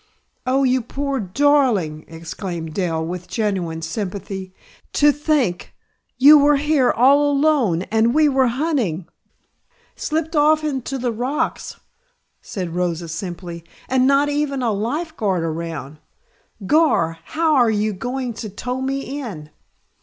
"Oh, 0.47 0.63
you 0.63 0.81
poor 0.81 1.19
darling!" 1.19 2.05
exclaimed 2.07 2.73
Dell 2.73 3.05
with 3.05 3.27
genuine 3.27 3.83
sympathy. 3.83 4.51
"To 4.93 5.11
think 5.11 5.75
you 6.17 6.39
were 6.39 6.55
here 6.55 6.89
all 6.89 7.29
alone, 7.29 7.83
and 7.83 8.11
we 8.11 8.27
were 8.27 8.47
hunting" 8.47 9.05
"Slipped 9.95 10.35
off 10.35 10.63
into 10.63 10.97
the 10.97 11.11
rocks," 11.11 11.75
said 12.41 12.73
Rosa 12.73 13.09
simply, 13.09 13.63
"and 13.87 14.07
not 14.07 14.27
even 14.27 14.63
a 14.63 14.71
life 14.71 15.15
guard 15.15 15.43
around. 15.43 15.99
Gar, 16.65 17.19
how 17.25 17.53
are 17.53 17.69
you 17.69 17.93
going 17.93 18.33
to 18.33 18.49
tow 18.49 18.81
me 18.81 19.01
in?" 19.19 19.51